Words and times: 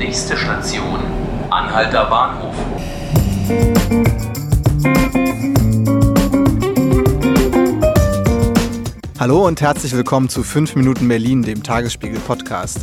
Nächste 0.00 0.34
Station, 0.34 0.98
Anhalter 1.50 2.06
Bahnhof. 2.06 2.54
Hallo 9.18 9.46
und 9.46 9.60
herzlich 9.60 9.94
willkommen 9.94 10.30
zu 10.30 10.42
5 10.42 10.74
Minuten 10.76 11.06
Berlin, 11.06 11.42
dem 11.42 11.62
Tagesspiegel-Podcast. 11.62 12.78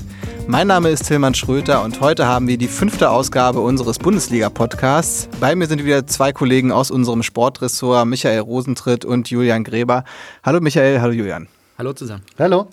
Mein 0.46 0.68
Name 0.68 0.90
ist 0.90 1.08
Tilman 1.08 1.34
Schröter 1.34 1.84
und 1.84 2.02
heute 2.02 2.28
haben 2.28 2.48
wir 2.48 2.60
die 2.60 2.68
fünfte 2.68 3.10
Ausgabe 3.10 3.62
unseres 3.62 3.98
Bundesliga-Podcasts. 3.98 5.28
Bei 5.40 5.56
mir 5.56 5.66
sind 5.66 5.84
wieder 5.84 6.06
zwei 6.06 6.32
Kollegen 6.32 6.72
aus 6.72 6.92
unserem 6.92 7.24
Sportressort, 7.24 8.06
Michael 8.06 8.42
Rosentritt 8.42 9.06
und 9.06 9.28
Julian 9.32 9.64
Gräber. 9.64 10.04
Hallo 10.44 10.62
Michael, 10.62 11.02
hallo 11.02 11.14
Julian. 11.14 11.48
Hallo 11.80 11.94
zusammen. 11.94 12.22
Hallo. 12.38 12.68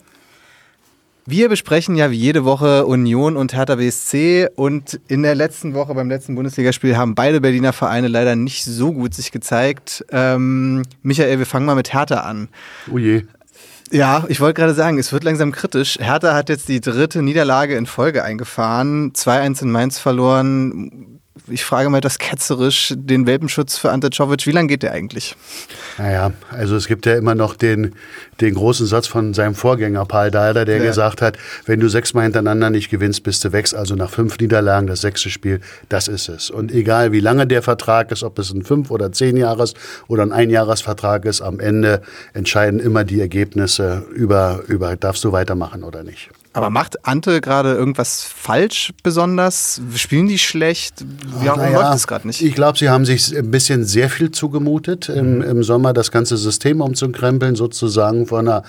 Wir 1.26 1.48
besprechen 1.48 1.96
ja 1.96 2.10
wie 2.10 2.16
jede 2.16 2.44
Woche 2.44 2.84
Union 2.84 3.38
und 3.38 3.54
Hertha 3.54 3.76
BSC 3.76 4.48
und 4.56 5.00
in 5.08 5.22
der 5.22 5.34
letzten 5.34 5.72
Woche 5.72 5.94
beim 5.94 6.10
letzten 6.10 6.34
Bundesligaspiel 6.34 6.98
haben 6.98 7.14
beide 7.14 7.40
Berliner 7.40 7.72
Vereine 7.72 8.08
leider 8.08 8.36
nicht 8.36 8.64
so 8.64 8.92
gut 8.92 9.14
sich 9.14 9.32
gezeigt. 9.32 10.04
Ähm, 10.10 10.82
Michael, 11.02 11.38
wir 11.38 11.46
fangen 11.46 11.64
mal 11.64 11.76
mit 11.76 11.94
Hertha 11.94 12.20
an. 12.20 12.48
Oh 12.92 12.98
je. 12.98 13.22
Ja, 13.90 14.24
ich 14.28 14.40
wollte 14.40 14.60
gerade 14.60 14.74
sagen, 14.74 14.98
es 14.98 15.14
wird 15.14 15.24
langsam 15.24 15.50
kritisch. 15.50 15.98
Hertha 15.98 16.34
hat 16.34 16.50
jetzt 16.50 16.68
die 16.68 16.82
dritte 16.82 17.22
Niederlage 17.22 17.76
in 17.76 17.86
Folge 17.86 18.22
eingefahren, 18.22 19.12
2-1 19.12 19.62
in 19.62 19.70
Mainz 19.70 19.98
verloren 19.98 21.13
ich 21.48 21.64
frage 21.64 21.90
mal 21.90 22.00
das 22.00 22.18
ketzerisch, 22.18 22.94
den 22.96 23.26
Welpenschutz 23.26 23.76
für 23.76 23.90
Ante 23.90 24.10
Czovic, 24.10 24.46
wie 24.46 24.52
lange 24.52 24.68
geht 24.68 24.82
der 24.84 24.92
eigentlich? 24.92 25.34
Naja, 25.98 26.32
also 26.50 26.76
es 26.76 26.86
gibt 26.86 27.06
ja 27.06 27.16
immer 27.16 27.34
noch 27.34 27.56
den, 27.56 27.94
den 28.40 28.54
großen 28.54 28.86
Satz 28.86 29.08
von 29.08 29.34
seinem 29.34 29.54
Vorgänger 29.54 30.04
Paul 30.04 30.30
Dardai, 30.30 30.64
der 30.64 30.78
ja. 30.78 30.84
gesagt 30.84 31.22
hat, 31.22 31.36
wenn 31.66 31.80
du 31.80 31.88
sechsmal 31.88 32.24
hintereinander 32.24 32.70
nicht 32.70 32.88
gewinnst, 32.88 33.24
bist 33.24 33.44
du 33.44 33.52
weg. 33.52 33.64
Also 33.74 33.94
nach 33.94 34.10
fünf 34.10 34.38
Niederlagen, 34.38 34.86
das 34.86 35.00
sechste 35.00 35.30
Spiel, 35.30 35.60
das 35.88 36.06
ist 36.06 36.28
es. 36.28 36.50
Und 36.50 36.70
egal 36.70 37.12
wie 37.12 37.20
lange 37.20 37.46
der 37.46 37.62
Vertrag 37.62 38.12
ist, 38.12 38.22
ob 38.22 38.38
es 38.38 38.52
ein 38.52 38.62
fünf- 38.62 38.90
oder 38.90 39.10
zehn 39.10 39.36
Jahres 39.36 39.74
oder 40.06 40.22
ein 40.22 40.32
Einjahresvertrag 40.32 41.24
ist, 41.24 41.40
am 41.40 41.60
Ende 41.60 42.02
entscheiden 42.32 42.78
immer 42.78 43.04
die 43.04 43.20
Ergebnisse 43.20 44.04
über, 44.12 44.62
über 44.68 44.96
darfst 44.96 45.24
du 45.24 45.32
weitermachen 45.32 45.82
oder 45.82 46.04
nicht. 46.04 46.30
Aber 46.54 46.70
macht 46.70 47.04
Ante 47.04 47.40
gerade 47.40 47.74
irgendwas 47.74 48.22
falsch 48.22 48.92
besonders? 49.02 49.80
Spielen 49.96 50.28
die 50.28 50.38
schlecht? 50.38 51.04
Wie 51.40 51.48
Ach, 51.48 51.56
naja, 51.56 51.80
läuft 51.80 51.96
es 51.96 52.06
gerade 52.06 52.28
nicht? 52.28 52.42
Ich 52.42 52.54
glaube, 52.54 52.78
sie 52.78 52.88
haben 52.88 53.04
sich 53.04 53.36
ein 53.36 53.50
bisschen 53.50 53.84
sehr 53.84 54.08
viel 54.08 54.30
zugemutet, 54.30 55.08
mhm. 55.08 55.16
im, 55.16 55.42
im 55.42 55.62
Sommer 55.64 55.92
das 55.92 56.12
ganze 56.12 56.36
System 56.36 56.80
umzukrempeln, 56.80 57.56
sozusagen 57.56 58.26
von 58.26 58.46
einer 58.48 58.62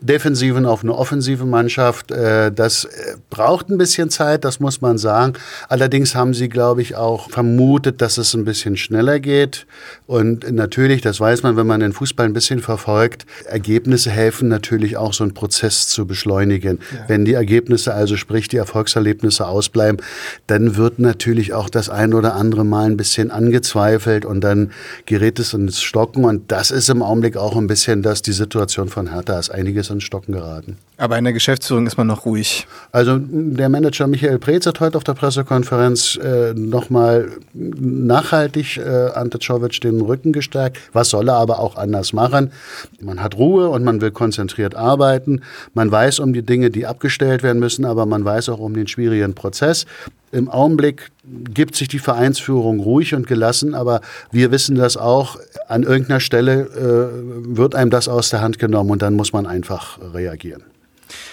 defensiven 0.00 0.66
auf 0.66 0.82
eine 0.82 0.94
offensive 0.94 1.44
Mannschaft. 1.44 2.10
Äh, 2.10 2.52
das 2.52 2.84
äh, 2.84 3.16
braucht 3.30 3.70
ein 3.70 3.78
bisschen 3.78 4.10
Zeit, 4.10 4.44
das 4.44 4.60
muss 4.60 4.80
man 4.80 4.98
sagen. 4.98 5.34
Allerdings 5.68 6.14
haben 6.14 6.34
sie, 6.34 6.48
glaube 6.48 6.82
ich, 6.82 6.96
auch 6.96 7.30
vermutet, 7.30 8.00
dass 8.00 8.18
es 8.18 8.34
ein 8.34 8.44
bisschen 8.44 8.76
schneller 8.76 9.20
geht. 9.20 9.66
Und 10.06 10.50
natürlich, 10.52 11.00
das 11.00 11.20
weiß 11.20 11.42
man, 11.42 11.56
wenn 11.56 11.66
man 11.66 11.80
den 11.80 11.92
Fußball 11.92 12.26
ein 12.26 12.32
bisschen 12.32 12.60
verfolgt, 12.60 13.24
Ergebnisse 13.46 14.10
helfen 14.10 14.48
natürlich 14.48 14.96
auch, 14.96 15.12
so 15.14 15.24
einen 15.24 15.34
Prozess 15.34 15.88
zu 15.88 16.06
beschleunigen. 16.06 16.80
Ja. 16.92 17.04
Wenn 17.08 17.24
die 17.24 17.34
Ergebnisse, 17.34 17.94
also 17.94 18.16
sprich 18.16 18.48
die 18.48 18.56
Erfolgserlebnisse 18.56 19.46
ausbleiben, 19.46 20.02
dann 20.46 20.76
wird 20.76 20.98
natürlich 20.98 21.54
auch 21.54 21.70
das 21.70 21.88
ein 21.88 22.14
oder 22.14 22.34
andere 22.34 22.64
Mal 22.64 22.86
ein 22.86 22.96
bisschen 22.96 23.30
angezweifelt 23.30 24.24
und 24.24 24.42
dann 24.42 24.72
gerät 25.06 25.38
es 25.38 25.54
ins 25.54 25.80
Stocken. 25.80 26.24
Und 26.24 26.52
das 26.52 26.70
ist 26.70 26.90
im 26.90 27.02
Augenblick 27.02 27.36
auch 27.36 27.56
ein 27.56 27.66
bisschen 27.66 28.02
das, 28.02 28.22
die 28.22 28.32
Situation 28.32 28.88
von 28.88 29.12
Hertha 29.12 29.38
ist 29.38 29.50
einiges 29.50 29.83
ist 29.84 29.90
ins 29.90 30.04
Stocken 30.04 30.32
geraten. 30.32 30.76
Aber 30.96 31.18
in 31.18 31.24
der 31.24 31.32
Geschäftsführung 31.32 31.86
ist 31.86 31.96
man 31.96 32.06
noch 32.06 32.24
ruhig. 32.24 32.66
Also 32.92 33.18
der 33.18 33.68
Manager 33.68 34.06
Michael 34.06 34.38
Preetz 34.38 34.66
hat 34.66 34.80
heute 34.80 34.96
auf 34.96 35.04
der 35.04 35.14
Pressekonferenz 35.14 36.16
äh, 36.16 36.54
nochmal 36.54 37.30
nachhaltig 37.52 38.76
äh, 38.76 39.10
Ante 39.14 39.38
Czovic 39.38 39.80
den 39.80 40.00
Rücken 40.00 40.32
gestärkt. 40.32 40.78
Was 40.92 41.10
soll 41.10 41.28
er 41.28 41.36
aber 41.36 41.58
auch 41.58 41.76
anders 41.76 42.12
machen? 42.12 42.52
Man 43.00 43.22
hat 43.22 43.36
Ruhe 43.36 43.68
und 43.68 43.84
man 43.84 44.00
will 44.00 44.10
konzentriert 44.10 44.74
arbeiten. 44.74 45.42
Man 45.74 45.90
weiß 45.90 46.20
um 46.20 46.32
die 46.32 46.42
Dinge, 46.42 46.70
die 46.70 46.86
abgestellt 46.86 47.42
werden 47.42 47.58
müssen, 47.58 47.84
aber 47.84 48.06
man 48.06 48.24
weiß 48.24 48.48
auch 48.48 48.58
um 48.58 48.74
den 48.74 48.86
schwierigen 48.86 49.34
Prozess. 49.34 49.86
Im 50.34 50.48
Augenblick 50.48 51.12
gibt 51.22 51.76
sich 51.76 51.86
die 51.86 52.00
Vereinsführung 52.00 52.80
ruhig 52.80 53.14
und 53.14 53.28
gelassen, 53.28 53.72
aber 53.72 54.00
wir 54.32 54.50
wissen 54.50 54.74
das 54.74 54.96
auch. 54.96 55.38
An 55.68 55.84
irgendeiner 55.84 56.18
Stelle 56.18 56.62
äh, 56.62 57.56
wird 57.56 57.76
einem 57.76 57.90
das 57.90 58.08
aus 58.08 58.30
der 58.30 58.40
Hand 58.40 58.58
genommen 58.58 58.90
und 58.90 59.00
dann 59.00 59.14
muss 59.14 59.32
man 59.32 59.46
einfach 59.46 60.00
reagieren. 60.12 60.64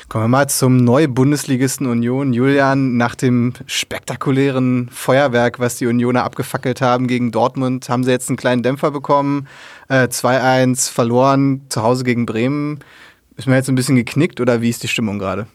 Kommen 0.08 0.26
wir 0.26 0.28
mal 0.28 0.48
zum 0.50 0.78
Neu-Bundesligisten 0.78 1.88
Union. 1.88 2.32
Julian, 2.32 2.98
nach 2.98 3.16
dem 3.16 3.54
spektakulären 3.66 4.88
Feuerwerk, 4.92 5.58
was 5.58 5.78
die 5.78 5.88
Unioner 5.88 6.24
abgefackelt 6.24 6.82
haben 6.82 7.08
gegen 7.08 7.32
Dortmund, 7.32 7.90
haben 7.90 8.04
sie 8.04 8.12
jetzt 8.12 8.30
einen 8.30 8.38
kleinen 8.38 8.62
Dämpfer 8.62 8.92
bekommen. 8.92 9.48
Äh, 9.90 10.10
2-1 10.10 10.92
verloren, 10.92 11.62
zu 11.70 11.82
Hause 11.82 12.04
gegen 12.04 12.28
Bremen. 12.28 12.82
Ist 13.36 13.48
man 13.48 13.56
jetzt 13.56 13.70
ein 13.70 13.76
bisschen 13.76 13.96
geknickt 13.96 14.40
oder 14.40 14.62
wie 14.62 14.70
ist 14.70 14.84
die 14.84 14.88
Stimmung 14.88 15.18
gerade? 15.18 15.48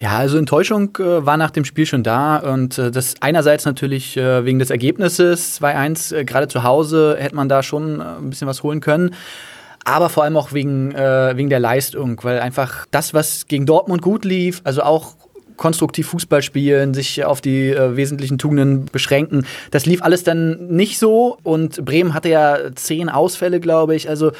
Ja, 0.00 0.16
also 0.18 0.38
Enttäuschung 0.38 0.96
äh, 0.98 1.26
war 1.26 1.36
nach 1.36 1.50
dem 1.50 1.64
Spiel 1.64 1.84
schon 1.84 2.04
da 2.04 2.36
und 2.36 2.78
äh, 2.78 2.92
das 2.92 3.16
einerseits 3.20 3.64
natürlich 3.64 4.16
äh, 4.16 4.44
wegen 4.44 4.60
des 4.60 4.70
Ergebnisses 4.70 5.60
2-1, 5.60 6.14
äh, 6.14 6.24
gerade 6.24 6.46
zu 6.46 6.62
Hause 6.62 7.16
hätte 7.18 7.34
man 7.34 7.48
da 7.48 7.64
schon 7.64 8.00
äh, 8.00 8.04
ein 8.04 8.30
bisschen 8.30 8.46
was 8.46 8.62
holen 8.62 8.80
können. 8.80 9.14
Aber 9.84 10.08
vor 10.08 10.22
allem 10.22 10.36
auch 10.36 10.52
wegen, 10.52 10.94
äh, 10.94 11.36
wegen 11.36 11.50
der 11.50 11.58
Leistung, 11.58 12.20
weil 12.22 12.38
einfach 12.38 12.86
das, 12.92 13.12
was 13.12 13.46
gegen 13.46 13.66
Dortmund 13.66 14.02
gut 14.02 14.24
lief, 14.24 14.60
also 14.62 14.82
auch 14.82 15.16
konstruktiv 15.56 16.08
Fußball 16.08 16.42
spielen, 16.42 16.94
sich 16.94 17.24
auf 17.24 17.40
die 17.40 17.70
äh, 17.70 17.96
wesentlichen 17.96 18.38
Tugenden 18.38 18.86
beschränken. 18.86 19.46
Das 19.72 19.84
lief 19.84 20.02
alles 20.02 20.22
dann 20.22 20.68
nicht 20.68 21.00
so 21.00 21.38
und 21.42 21.84
Bremen 21.84 22.14
hatte 22.14 22.28
ja 22.28 22.56
zehn 22.76 23.08
Ausfälle, 23.08 23.58
glaube 23.58 23.96
ich. 23.96 24.08
Also 24.08 24.30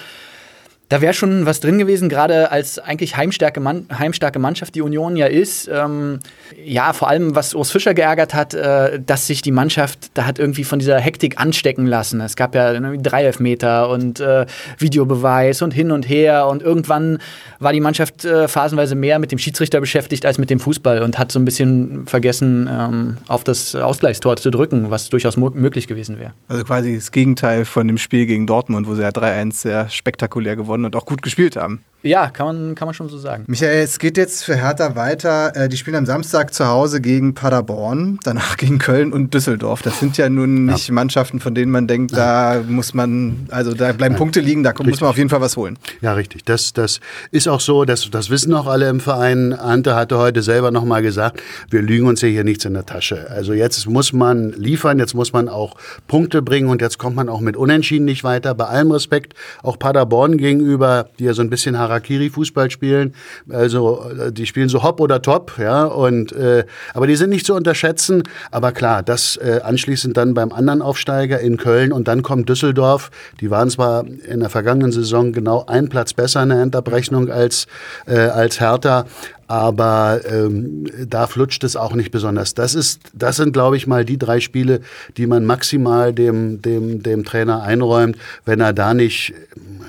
da 0.89 1.03
wäre 1.03 1.13
schon 1.13 1.45
was 1.45 1.61
drin 1.61 1.79
gewesen, 1.79 2.09
gerade 2.09 2.51
als 2.51 2.79
eigentlich 2.79 3.17
heimstarke, 3.17 3.61
Mann, 3.61 3.87
heimstarke 3.97 4.39
Mannschaft 4.39 4.75
die 4.75 4.81
Union 4.81 5.17
ja 5.17 5.27
ist. 5.27 5.69
Ähm, 5.73 6.21
ja, 6.65 6.95
vor 6.95 7.09
allem, 7.09 7.35
was 7.35 7.55
Urs 7.55 7.71
Fischer 7.71 7.93
geärgert 7.93 8.33
hat, 8.33 8.55
äh, 8.55 8.99
dass 9.05 9.27
sich 9.27 9.43
die 9.43 9.51
Mannschaft 9.51 10.11
da 10.15 10.25
hat 10.25 10.39
irgendwie 10.39 10.65
von 10.65 10.79
dieser 10.79 10.99
Hektik 10.99 11.39
anstecken 11.39 11.87
lassen. 11.87 12.21
Es 12.21 12.37
gab 12.37 12.55
ja 12.55 12.79
drei 12.81 13.25
Elfmeter 13.25 13.91
und 13.91 14.21
äh, 14.21 14.47
Videobeweis 14.79 15.61
und 15.61 15.75
hin 15.75 15.91
und 15.91 16.09
her. 16.09 16.47
Und 16.47 16.63
irgendwann 16.63 17.19
war 17.59 17.73
die 17.73 17.81
Mannschaft 17.81 18.25
äh, 18.25 18.49
phasenweise 18.49 18.95
mehr 18.95 19.19
mit 19.19 19.31
dem 19.31 19.39
Schiedsrichter 19.39 19.81
beschäftigt 19.81 20.25
als 20.25 20.39
mit 20.39 20.49
dem 20.49 20.61
Fußball 20.61 21.03
und 21.03 21.19
hat 21.19 21.33
so 21.33 21.39
ein 21.39 21.45
bisschen 21.45 22.07
vergessen, 22.07 22.69
ähm, 22.71 23.17
auf 23.29 23.45
das 23.45 23.75
Ausgleichstor 23.75 24.37
zu 24.37 24.51
drücken, 24.51 24.91
was 24.91 25.11
durchaus 25.11 25.37
möglich 25.37 25.87
gewesen 25.87 26.19
wäre. 26.19 26.33
Also 26.49 26.65
quasi 26.65 26.95
das 26.95 27.13
Gegenteil 27.13 27.67
von 27.67 27.87
dem 27.87 27.99
Spiel 27.99 28.25
gegen 28.25 28.47
Dortmund, 28.47 28.87
wo 28.87 28.95
sie 28.95 29.03
ja 29.03 29.11
3-1 29.11 29.53
sehr 29.53 29.89
spektakulär 29.91 30.57
gewonnen 30.57 30.78
gewonnen 30.79 30.85
und 30.85 30.97
auch 30.97 31.07
gut 31.07 31.23
gespielt 31.23 31.57
haben. 31.57 31.85
Ja, 32.05 32.31
kann 32.31 32.47
man, 32.47 32.75
kann 32.77 32.87
man 32.87 32.95
schon 32.95 33.09
so 33.09 33.19
sagen. 33.19 33.43
Michael, 33.49 33.83
es 33.83 33.99
geht 33.99 34.17
jetzt 34.17 34.45
für 34.45 34.55
Hertha 34.55 34.95
weiter. 34.95 35.57
Äh, 35.57 35.69
die 35.69 35.77
spielen 35.77 35.97
am 35.97 36.07
Samstag 36.07 36.55
zu 36.55 36.69
Hause 36.69 37.01
gegen 37.01 37.35
Paderborn, 37.35 38.21
danach 38.23 38.57
gegen 38.57 38.79
Köln 38.79 39.13
und 39.13 39.35
Düsseldorf. 39.35 39.83
Das 39.83 39.99
sind 39.99 40.17
ja 40.17 40.29
nun 40.29 40.67
nicht 40.67 40.89
ja. 40.89 40.95
Mannschaften, 40.95 41.41
von 41.41 41.57
denen 41.57 41.73
man 41.73 41.89
denkt, 41.89 42.17
da 42.17 42.63
muss 42.69 42.95
man, 42.95 43.49
also 43.51 43.75
da 43.75 43.91
bleiben 43.93 44.13
Nein. 44.13 44.17
Punkte 44.17 44.39
liegen, 44.39 44.63
da 44.63 44.71
richtig. 44.71 44.87
muss 44.87 45.01
man 45.01 45.11
auf 45.11 45.17
jeden 45.17 45.29
Fall 45.29 45.41
was 45.41 45.57
holen. 45.57 45.77
Ja, 46.01 46.13
richtig. 46.13 46.45
Das, 46.45 46.73
das 46.73 47.01
ist 47.33 47.49
auch 47.49 47.59
so, 47.59 47.85
das, 47.85 48.09
das 48.13 48.31
wissen 48.31 48.55
auch 48.55 48.69
alle 48.69 48.89
im 48.89 49.01
Verein. 49.01 49.53
Ante 49.53 49.97
hatte 49.97 50.19
heute 50.19 50.43
selber 50.43 50.71
nochmal 50.71 51.03
gesagt, 51.03 51.43
wir 51.69 51.83
lügen 51.83 52.07
uns 52.07 52.23
ja 52.23 52.29
hier 52.29 52.45
nichts 52.45 52.65
in 52.65 52.75
der 52.75 52.87
Tasche. 52.87 53.29
Also 53.29 53.55
jetzt 53.55 53.89
muss 53.89 54.13
man 54.13 54.53
liefern, 54.53 55.01
jetzt 55.01 55.15
muss 55.15 55.33
man 55.33 55.49
auch 55.49 55.75
Punkte 56.07 56.43
bringen 56.43 56.69
und 56.69 56.81
jetzt 56.81 56.99
kommt 56.99 57.17
man 57.17 57.29
auch 57.29 57.41
mit 57.41 57.57
Unentschieden 57.57 58.05
nicht 58.05 58.23
weiter. 58.23 58.55
Bei 58.55 58.67
allem 58.67 58.93
Respekt 58.93 59.35
auch 59.65 59.81
Paderborn 59.81 60.39
gegenüber, 60.39 60.68
die 60.77 61.25
ja 61.25 61.33
so 61.33 61.43
ein 61.43 61.51
bisschen 61.51 61.79
Harakiri-Fußball 61.79 62.71
spielen. 62.71 63.15
Also 63.49 64.11
äh, 64.11 64.33
die 64.33 64.47
spielen 64.47 64.69
so 64.69 64.83
Hopp 64.83 65.01
oder 65.01 65.23
Top, 65.23 65.53
ja. 65.59 65.85
Und 65.85 66.33
äh, 66.33 66.65
aber 66.95 67.07
die 67.07 67.17
sind 67.17 67.31
nicht 67.31 67.47
zu 67.47 67.55
unterschätzen. 67.55 68.25
Aber 68.51 68.73
klar, 68.73 69.03
das 69.03 69.37
äh, 69.37 69.61
anschließend 69.63 70.17
dann 70.17 70.35
beim 70.35 70.53
anderen 70.53 70.83
Aufsteiger 70.83 71.41
in 71.41 71.57
Köln 71.57 71.93
und 71.93 72.09
dann 72.09 72.23
kommt 72.23 72.49
Düsseldorf. 72.49 73.11
Die 73.41 73.51
waren 73.51 73.71
zwar 73.71 74.05
in 74.07 74.41
der 74.41 74.51
vergangenen 74.51 74.93
Saison 74.93 75.33
genau 75.33 75.65
einen 75.67 75.89
Platz 75.89 76.13
besser 76.13 76.43
in 76.43 76.51
der 76.51 76.61
Endabrechnung 76.63 77.31
als 77.31 77.67
äh, 78.07 78.19
als 78.19 78.61
Hertha, 78.61 79.07
aber 79.49 80.21
ähm, 80.31 80.87
da 81.09 81.27
flutscht 81.27 81.65
es 81.65 81.75
auch 81.75 81.95
nicht 81.95 82.11
besonders. 82.11 82.55
Das 82.55 82.75
ist, 82.75 83.01
das 83.15 83.37
sind, 83.37 83.53
glaube 83.53 83.77
ich, 83.77 83.87
mal 83.87 84.05
die 84.05 84.19
drei 84.19 84.41
Spiele, 84.41 84.81
die 85.17 85.27
man 85.27 85.45
maximal 85.45 86.13
dem, 86.13 86.63
dem, 86.63 87.03
dem 87.03 87.25
Trainer 87.25 87.63
einräumt, 87.63 88.17
wenn 88.45 88.61
er 88.61 88.73
da 88.73 88.95
nicht 88.95 89.35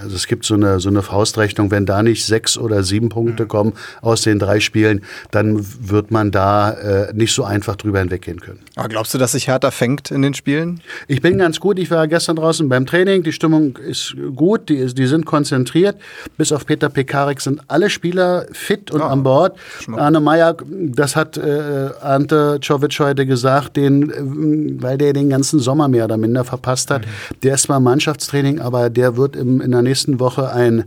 Also 0.02 0.16
es 0.16 0.28
gibt 0.28 0.46
so 0.46 0.54
eine, 0.54 0.80
so 0.80 0.88
eine 0.90 1.02
Faustrechnung, 1.02 1.72
wenn 1.72 1.86
da 1.86 2.02
nicht 2.04 2.26
sechs 2.26 2.58
oder 2.58 2.84
sieben 2.84 3.10
Punkte 3.10 3.46
kommen 3.46 3.74
aus 4.02 4.22
den 4.22 4.40
drei 4.40 4.62
Spielen, 4.62 5.02
dann 5.32 5.60
wird 5.82 6.10
man 6.10 6.32
da 6.32 6.72
äh, 6.72 7.14
nicht 7.14 7.34
so 7.36 7.44
einfach 7.44 7.76
drüber 7.76 8.00
hinweggehen 8.00 8.40
können. 8.40 8.60
Aber 8.76 8.88
glaubst 8.88 9.14
du, 9.14 9.18
dass 9.18 9.34
sich 9.34 9.48
Hertha 9.50 9.72
fängt 9.72 10.10
in 10.10 10.22
den 10.22 10.34
Spielen? 10.34 10.80
Ich 11.10 11.22
bin 11.22 11.38
ganz 11.38 11.60
gut. 11.60 11.78
Ich 11.80 11.92
war 11.92 12.08
gestern 12.08 12.38
draußen 12.38 12.70
beim 12.70 12.86
Training. 12.86 13.24
Die 13.24 13.34
Stimmung 13.34 13.76
ist 13.76 14.16
gut. 14.36 14.70
Die, 14.70 14.86
die 14.94 15.08
sind 15.08 15.26
konzentriert. 15.26 15.98
Bis 16.38 16.54
auf 16.54 16.66
Peter 16.66 16.88
Pekarik 16.88 17.42
sind 17.42 17.62
alle 17.68 17.90
Spieler 17.90 18.46
fit 18.54 18.92
und 18.92 19.02
Ja. 19.02 19.08
an 19.08 19.24
Bord. 19.24 19.49
Schmuck. 19.82 20.00
Arne 20.00 20.20
Meyer, 20.20 20.56
das 20.70 21.16
hat 21.16 21.38
äh, 21.38 21.90
Ante 22.02 22.60
Czovic 22.62 23.00
heute 23.00 23.26
gesagt, 23.26 23.78
den, 23.78 24.10
äh, 24.10 24.82
weil 24.82 24.98
der 24.98 25.14
den 25.14 25.30
ganzen 25.30 25.60
Sommer 25.60 25.88
mehr 25.88 26.06
oder 26.06 26.18
minder 26.18 26.44
verpasst 26.44 26.92
hat. 26.92 27.04
Der 27.44 27.56
ist 27.56 27.64
zwar 27.64 27.80
Mannschaftstraining, 27.80 28.60
aber 28.60 28.90
der 28.90 29.18
wird 29.18 29.36
im, 29.36 29.62
in 29.62 29.72
der 29.72 29.82
nächsten 29.82 30.20
Woche 30.20 30.52
ein 30.52 30.86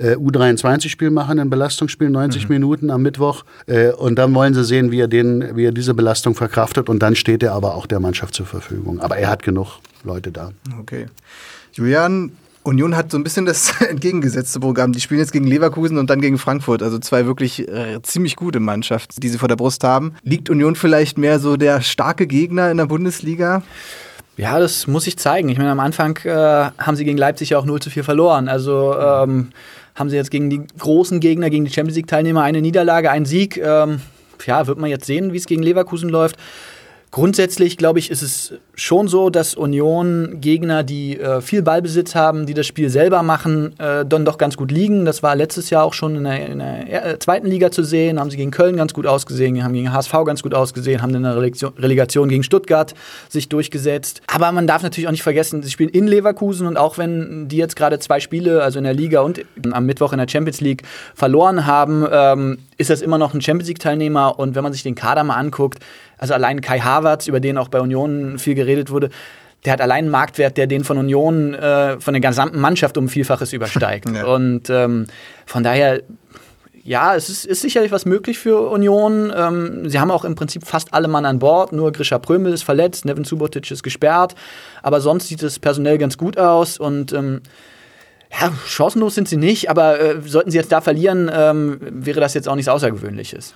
äh, 0.00 0.16
U23-Spiel 0.16 1.10
machen, 1.10 1.38
ein 1.38 1.50
Belastungsspiel, 1.50 2.10
90 2.10 2.48
Minuten 2.48 2.90
am 2.90 3.02
Mittwoch. 3.02 3.44
Äh, 3.66 3.92
und 3.92 4.16
dann 4.16 4.34
wollen 4.34 4.54
sie 4.54 4.64
sehen, 4.64 4.90
wie 4.90 5.00
er, 5.00 5.08
den, 5.08 5.56
wie 5.56 5.66
er 5.66 5.72
diese 5.72 5.94
Belastung 5.94 6.34
verkraftet. 6.34 6.88
Und 6.88 7.00
dann 7.00 7.14
steht 7.14 7.42
er 7.42 7.52
aber 7.52 7.74
auch 7.74 7.86
der 7.86 8.00
Mannschaft 8.00 8.34
zur 8.34 8.46
Verfügung. 8.46 9.00
Aber 9.00 9.16
er 9.16 9.28
hat 9.28 9.42
genug 9.42 9.78
Leute 10.02 10.32
da. 10.32 10.50
Okay. 10.80 11.06
Julian, 11.72 12.32
Union 12.62 12.96
hat 12.96 13.10
so 13.10 13.18
ein 13.18 13.24
bisschen 13.24 13.46
das 13.46 13.80
entgegengesetzte 13.88 14.60
Programm. 14.60 14.92
Die 14.92 15.00
spielen 15.00 15.20
jetzt 15.20 15.32
gegen 15.32 15.46
Leverkusen 15.46 15.98
und 15.98 16.10
dann 16.10 16.20
gegen 16.20 16.38
Frankfurt. 16.38 16.82
Also 16.82 16.98
zwei 16.98 17.26
wirklich 17.26 17.68
äh, 17.68 18.00
ziemlich 18.02 18.36
gute 18.36 18.60
Mannschaften, 18.60 19.20
die 19.20 19.28
sie 19.28 19.38
vor 19.38 19.48
der 19.48 19.56
Brust 19.56 19.84
haben. 19.84 20.14
Liegt 20.22 20.50
Union 20.50 20.76
vielleicht 20.76 21.18
mehr 21.18 21.38
so 21.38 21.56
der 21.56 21.80
starke 21.80 22.26
Gegner 22.26 22.70
in 22.70 22.76
der 22.76 22.86
Bundesliga? 22.86 23.62
Ja, 24.36 24.58
das 24.58 24.86
muss 24.86 25.06
ich 25.06 25.18
zeigen. 25.18 25.48
Ich 25.48 25.58
meine, 25.58 25.70
am 25.70 25.80
Anfang 25.80 26.16
äh, 26.24 26.30
haben 26.32 26.96
sie 26.96 27.04
gegen 27.04 27.18
Leipzig 27.18 27.50
ja 27.50 27.58
auch 27.58 27.64
0 27.64 27.80
zu 27.80 27.90
4 27.90 28.04
verloren. 28.04 28.48
Also 28.48 28.94
ähm, 28.98 29.50
haben 29.94 30.10
sie 30.10 30.16
jetzt 30.16 30.30
gegen 30.30 30.50
die 30.50 30.62
großen 30.78 31.20
Gegner, 31.20 31.50
gegen 31.50 31.64
die 31.64 31.72
Champions 31.72 31.96
League-Teilnehmer 31.96 32.42
eine 32.42 32.62
Niederlage, 32.62 33.10
einen 33.10 33.26
Sieg. 33.26 33.56
Ähm, 33.58 34.00
ja, 34.46 34.66
wird 34.66 34.78
man 34.78 34.88
jetzt 34.88 35.06
sehen, 35.06 35.32
wie 35.32 35.36
es 35.36 35.46
gegen 35.46 35.62
Leverkusen 35.62 36.08
läuft. 36.08 36.36
Grundsätzlich, 37.12 37.76
glaube 37.76 37.98
ich, 37.98 38.08
ist 38.08 38.22
es 38.22 38.54
schon 38.76 39.08
so, 39.08 39.30
dass 39.30 39.56
Union 39.56 40.40
Gegner, 40.40 40.84
die 40.84 41.18
äh, 41.18 41.40
viel 41.40 41.60
Ballbesitz 41.60 42.14
haben, 42.14 42.46
die 42.46 42.54
das 42.54 42.68
Spiel 42.68 42.88
selber 42.88 43.24
machen, 43.24 43.74
äh, 43.80 44.06
dann 44.06 44.24
doch 44.24 44.38
ganz 44.38 44.56
gut 44.56 44.70
liegen. 44.70 45.04
Das 45.04 45.20
war 45.20 45.34
letztes 45.34 45.70
Jahr 45.70 45.82
auch 45.82 45.92
schon 45.92 46.14
in 46.14 46.22
der, 46.22 46.46
in 46.46 46.58
der 46.60 47.06
äh, 47.06 47.18
zweiten 47.18 47.48
Liga 47.48 47.72
zu 47.72 47.82
sehen. 47.82 48.20
Haben 48.20 48.30
sie 48.30 48.36
gegen 48.36 48.52
Köln 48.52 48.76
ganz 48.76 48.94
gut 48.94 49.08
ausgesehen, 49.08 49.64
haben 49.64 49.72
gegen 49.72 49.92
HSV 49.92 50.12
ganz 50.24 50.44
gut 50.44 50.54
ausgesehen, 50.54 51.02
haben 51.02 51.12
in 51.12 51.24
der 51.24 51.36
Relegation, 51.36 52.28
gegen 52.28 52.44
Stuttgart 52.44 52.94
sich 53.28 53.48
durchgesetzt. 53.48 54.22
Aber 54.32 54.52
man 54.52 54.68
darf 54.68 54.84
natürlich 54.84 55.08
auch 55.08 55.12
nicht 55.12 55.24
vergessen, 55.24 55.64
sie 55.64 55.70
spielen 55.70 55.90
in 55.90 56.06
Leverkusen 56.06 56.68
und 56.68 56.76
auch 56.76 56.96
wenn 56.96 57.48
die 57.48 57.56
jetzt 57.56 57.74
gerade 57.74 57.98
zwei 57.98 58.20
Spiele, 58.20 58.62
also 58.62 58.78
in 58.78 58.84
der 58.84 58.94
Liga 58.94 59.20
und 59.22 59.44
am 59.72 59.84
Mittwoch 59.84 60.12
in 60.12 60.18
der 60.18 60.28
Champions 60.28 60.60
League, 60.60 60.84
verloren 61.16 61.66
haben, 61.66 62.06
ähm, 62.08 62.58
ist 62.78 62.88
das 62.88 63.02
immer 63.02 63.18
noch 63.18 63.34
ein 63.34 63.40
Champions 63.40 63.66
League-Teilnehmer. 63.66 64.38
Und 64.38 64.54
wenn 64.54 64.62
man 64.62 64.72
sich 64.72 64.84
den 64.84 64.94
Kader 64.94 65.24
mal 65.24 65.34
anguckt, 65.34 65.80
also 66.20 66.34
allein 66.34 66.60
Kai 66.60 66.80
Havertz, 66.80 67.26
über 67.26 67.40
den 67.40 67.56
auch 67.56 67.68
bei 67.68 67.80
Union 67.80 68.38
viel 68.38 68.54
geredet 68.54 68.90
wurde, 68.90 69.08
der 69.64 69.72
hat 69.72 69.80
allein 69.80 70.04
einen 70.04 70.10
Marktwert, 70.10 70.56
der 70.58 70.66
den 70.66 70.84
von 70.84 70.98
Union, 70.98 71.54
äh, 71.54 71.98
von 71.98 72.14
der 72.14 72.20
gesamten 72.20 72.60
Mannschaft 72.60 72.96
um 72.98 73.08
Vielfaches 73.08 73.52
übersteigt. 73.52 74.08
Ja. 74.14 74.26
Und 74.26 74.68
ähm, 74.70 75.06
von 75.46 75.62
daher, 75.62 76.02
ja, 76.82 77.14
es 77.14 77.28
ist, 77.28 77.46
ist 77.46 77.62
sicherlich 77.62 77.92
was 77.92 78.04
möglich 78.04 78.38
für 78.38 78.68
Union. 78.70 79.32
Ähm, 79.34 79.88
sie 79.88 80.00
haben 80.00 80.10
auch 80.10 80.24
im 80.24 80.34
Prinzip 80.34 80.66
fast 80.66 80.92
alle 80.92 81.08
Mann 81.08 81.24
an 81.24 81.38
Bord. 81.38 81.72
Nur 81.72 81.92
Grisha 81.92 82.18
Prömel 82.18 82.52
ist 82.52 82.64
verletzt, 82.64 83.04
Nevin 83.04 83.24
Subotic 83.24 83.70
ist 83.70 83.82
gesperrt. 83.82 84.34
Aber 84.82 85.00
sonst 85.00 85.28
sieht 85.28 85.42
es 85.42 85.58
personell 85.58 85.96
ganz 85.98 86.18
gut 86.18 86.38
aus. 86.38 86.78
Und 86.78 87.12
ähm, 87.12 87.42
ja, 88.32 88.52
chancenlos 88.66 89.14
sind 89.14 89.28
sie 89.28 89.36
nicht. 89.36 89.70
Aber 89.70 90.00
äh, 90.00 90.16
sollten 90.24 90.50
sie 90.50 90.58
jetzt 90.58 90.72
da 90.72 90.80
verlieren, 90.80 91.30
ähm, 91.32 91.78
wäre 91.80 92.20
das 92.20 92.34
jetzt 92.34 92.48
auch 92.48 92.56
nichts 92.56 92.68
Außergewöhnliches. 92.68 93.54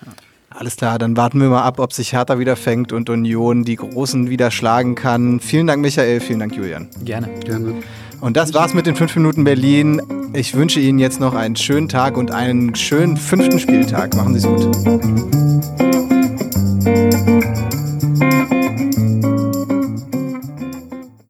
Alles 0.56 0.76
klar, 0.76 1.00
dann 1.00 1.16
warten 1.16 1.40
wir 1.40 1.48
mal 1.48 1.62
ab, 1.62 1.80
ob 1.80 1.92
sich 1.92 2.12
Hertha 2.12 2.38
wieder 2.38 2.54
fängt 2.54 2.92
und 2.92 3.10
Union 3.10 3.64
die 3.64 3.74
Großen 3.74 4.30
wieder 4.30 4.52
schlagen 4.52 4.94
kann. 4.94 5.40
Vielen 5.40 5.66
Dank, 5.66 5.82
Michael. 5.82 6.20
Vielen 6.20 6.38
Dank, 6.38 6.54
Julian. 6.54 6.88
Gerne. 7.04 7.28
Gerne. 7.44 7.74
Und 8.20 8.36
das 8.36 8.54
war's 8.54 8.72
mit 8.72 8.86
den 8.86 8.94
5 8.94 9.16
Minuten 9.16 9.42
Berlin. 9.42 10.00
Ich 10.32 10.54
wünsche 10.54 10.78
Ihnen 10.78 11.00
jetzt 11.00 11.18
noch 11.18 11.34
einen 11.34 11.56
schönen 11.56 11.88
Tag 11.88 12.16
und 12.16 12.30
einen 12.30 12.76
schönen 12.76 13.16
fünften 13.16 13.58
Spieltag. 13.58 14.14
Machen 14.14 14.38
Sie 14.38 14.38
es 14.38 14.44
gut. 14.46 15.53